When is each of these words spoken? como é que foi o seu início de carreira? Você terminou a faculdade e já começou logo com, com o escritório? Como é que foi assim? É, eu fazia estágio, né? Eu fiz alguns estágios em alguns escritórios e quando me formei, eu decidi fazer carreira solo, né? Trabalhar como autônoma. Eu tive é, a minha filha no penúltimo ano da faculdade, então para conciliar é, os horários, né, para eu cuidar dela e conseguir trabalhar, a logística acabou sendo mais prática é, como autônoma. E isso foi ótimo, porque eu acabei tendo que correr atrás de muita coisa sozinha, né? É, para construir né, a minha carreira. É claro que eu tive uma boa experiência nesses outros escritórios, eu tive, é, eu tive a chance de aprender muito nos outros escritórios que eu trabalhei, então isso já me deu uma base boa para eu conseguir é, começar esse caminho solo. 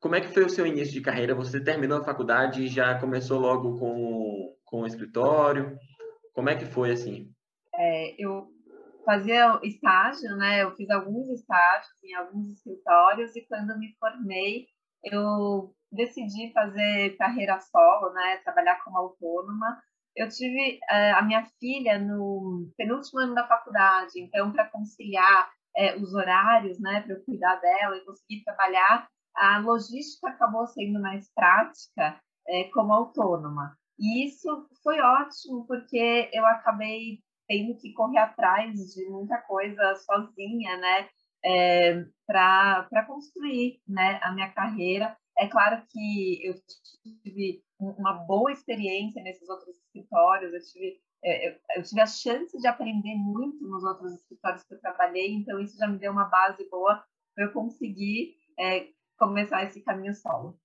como 0.00 0.14
é 0.14 0.20
que 0.20 0.32
foi 0.32 0.44
o 0.44 0.50
seu 0.50 0.66
início 0.66 0.94
de 0.94 1.02
carreira? 1.02 1.34
Você 1.34 1.62
terminou 1.62 1.98
a 1.98 2.04
faculdade 2.04 2.64
e 2.64 2.68
já 2.68 2.98
começou 2.98 3.38
logo 3.38 3.78
com, 3.78 4.56
com 4.64 4.80
o 4.80 4.86
escritório? 4.86 5.78
Como 6.32 6.48
é 6.48 6.56
que 6.56 6.64
foi 6.64 6.92
assim? 6.92 7.30
É, 7.74 8.14
eu 8.18 8.48
fazia 9.04 9.60
estágio, 9.62 10.36
né? 10.36 10.62
Eu 10.62 10.74
fiz 10.74 10.88
alguns 10.88 11.28
estágios 11.28 12.02
em 12.02 12.14
alguns 12.14 12.48
escritórios 12.48 13.36
e 13.36 13.46
quando 13.46 13.78
me 13.78 13.94
formei, 13.98 14.66
eu 15.04 15.74
decidi 15.92 16.50
fazer 16.52 17.16
carreira 17.18 17.60
solo, 17.60 18.12
né? 18.14 18.38
Trabalhar 18.38 18.82
como 18.82 18.96
autônoma. 18.96 19.82
Eu 20.16 20.28
tive 20.28 20.80
é, 20.90 21.12
a 21.12 21.22
minha 21.22 21.44
filha 21.60 21.98
no 21.98 22.70
penúltimo 22.76 23.20
ano 23.20 23.34
da 23.34 23.46
faculdade, 23.46 24.18
então 24.20 24.50
para 24.50 24.68
conciliar 24.70 25.50
é, 25.76 25.96
os 25.96 26.14
horários, 26.14 26.80
né, 26.80 27.00
para 27.02 27.14
eu 27.14 27.24
cuidar 27.24 27.56
dela 27.56 27.96
e 27.96 28.04
conseguir 28.04 28.42
trabalhar, 28.42 29.06
a 29.34 29.58
logística 29.58 30.28
acabou 30.28 30.66
sendo 30.66 31.00
mais 31.00 31.30
prática 31.34 32.20
é, 32.48 32.64
como 32.64 32.92
autônoma. 32.92 33.76
E 33.98 34.26
isso 34.26 34.68
foi 34.82 35.00
ótimo, 35.00 35.66
porque 35.66 36.30
eu 36.32 36.44
acabei 36.46 37.20
tendo 37.46 37.76
que 37.76 37.92
correr 37.92 38.18
atrás 38.18 38.72
de 38.94 39.08
muita 39.10 39.38
coisa 39.42 39.94
sozinha, 39.96 40.76
né? 40.78 41.08
É, 41.44 42.04
para 42.26 43.06
construir 43.06 43.80
né, 43.88 44.20
a 44.22 44.32
minha 44.32 44.50
carreira. 44.52 45.16
É 45.38 45.48
claro 45.48 45.82
que 45.88 46.46
eu 46.46 46.54
tive 47.22 47.62
uma 47.78 48.12
boa 48.12 48.52
experiência 48.52 49.22
nesses 49.22 49.48
outros 49.48 49.74
escritórios, 49.76 50.52
eu 50.52 50.60
tive, 50.60 51.00
é, 51.24 51.58
eu 51.78 51.82
tive 51.82 52.00
a 52.02 52.06
chance 52.06 52.58
de 52.58 52.66
aprender 52.66 53.14
muito 53.16 53.66
nos 53.66 53.82
outros 53.84 54.12
escritórios 54.12 54.62
que 54.64 54.74
eu 54.74 54.80
trabalhei, 54.80 55.32
então 55.32 55.58
isso 55.58 55.78
já 55.78 55.88
me 55.88 55.98
deu 55.98 56.12
uma 56.12 56.26
base 56.26 56.68
boa 56.68 57.02
para 57.34 57.44
eu 57.44 57.52
conseguir 57.52 58.34
é, 58.58 58.88
começar 59.20 59.64
esse 59.64 59.82
caminho 59.82 60.14
solo. 60.14 60.58